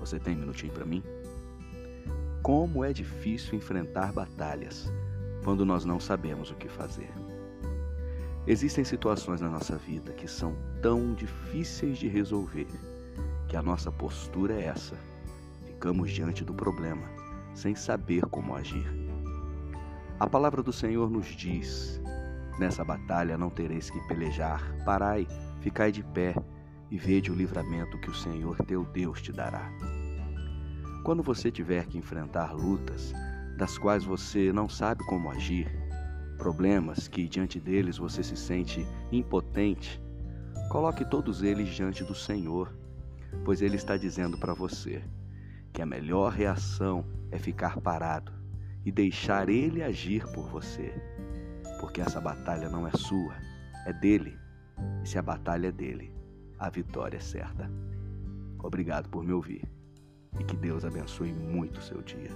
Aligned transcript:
Você 0.00 0.18
tem 0.18 0.36
um 0.36 0.40
minutinho 0.40 0.72
para 0.72 0.84
mim? 0.84 1.02
Como 2.42 2.84
é 2.84 2.92
difícil 2.92 3.56
enfrentar 3.56 4.12
batalhas 4.12 4.92
quando 5.44 5.64
nós 5.64 5.84
não 5.84 6.00
sabemos 6.00 6.50
o 6.50 6.54
que 6.54 6.68
fazer. 6.68 7.10
Existem 8.46 8.84
situações 8.84 9.40
na 9.40 9.48
nossa 9.48 9.76
vida 9.76 10.12
que 10.12 10.28
são 10.28 10.56
tão 10.82 11.14
difíceis 11.14 11.98
de 11.98 12.08
resolver 12.08 12.66
que 13.48 13.56
a 13.56 13.62
nossa 13.62 13.90
postura 13.90 14.54
é 14.54 14.64
essa. 14.64 14.96
Ficamos 15.66 16.10
diante 16.10 16.44
do 16.44 16.54
problema 16.54 17.06
sem 17.54 17.74
saber 17.74 18.26
como 18.26 18.54
agir. 18.54 18.86
A 20.18 20.26
palavra 20.26 20.62
do 20.62 20.72
Senhor 20.72 21.10
nos 21.10 21.26
diz: 21.26 22.00
Nessa 22.58 22.84
batalha 22.84 23.38
não 23.38 23.50
tereis 23.50 23.90
que 23.90 24.00
pelejar, 24.06 24.62
parai, 24.84 25.26
ficai 25.60 25.90
de 25.90 26.02
pé 26.02 26.34
e 26.94 26.96
vede 26.96 27.32
o 27.32 27.34
livramento 27.34 27.98
que 27.98 28.08
o 28.08 28.14
Senhor 28.14 28.56
teu 28.66 28.84
Deus 28.84 29.20
te 29.20 29.32
dará. 29.32 29.68
Quando 31.02 31.24
você 31.24 31.50
tiver 31.50 31.86
que 31.86 31.98
enfrentar 31.98 32.52
lutas 32.52 33.12
das 33.58 33.76
quais 33.76 34.04
você 34.04 34.52
não 34.52 34.68
sabe 34.68 35.04
como 35.06 35.28
agir, 35.28 35.66
problemas 36.38 37.08
que 37.08 37.26
diante 37.26 37.58
deles 37.58 37.98
você 37.98 38.22
se 38.22 38.36
sente 38.36 38.86
impotente, 39.10 40.00
coloque 40.70 41.04
todos 41.04 41.42
eles 41.42 41.68
diante 41.74 42.04
do 42.04 42.14
Senhor, 42.14 42.72
pois 43.44 43.60
Ele 43.60 43.74
está 43.74 43.96
dizendo 43.96 44.38
para 44.38 44.54
você 44.54 45.02
que 45.72 45.82
a 45.82 45.86
melhor 45.86 46.30
reação 46.30 47.04
é 47.32 47.40
ficar 47.40 47.80
parado 47.80 48.32
e 48.86 48.92
deixar 48.92 49.48
Ele 49.48 49.82
agir 49.82 50.24
por 50.32 50.48
você 50.48 50.94
porque 51.80 52.00
essa 52.00 52.20
batalha 52.20 52.68
não 52.70 52.86
é 52.86 52.92
sua, 52.92 53.34
é 53.84 53.92
dele. 53.92 54.38
E 55.02 55.08
se 55.08 55.18
a 55.18 55.22
batalha 55.22 55.68
é 55.68 55.72
dele, 55.72 56.13
a 56.64 56.70
vitória 56.70 57.18
é 57.18 57.20
certa. 57.20 57.70
Obrigado 58.62 59.06
por 59.10 59.22
me 59.22 59.34
ouvir 59.34 59.68
e 60.40 60.44
que 60.44 60.56
Deus 60.56 60.82
abençoe 60.82 61.30
muito 61.30 61.78
o 61.78 61.82
seu 61.82 62.00
dia. 62.00 62.30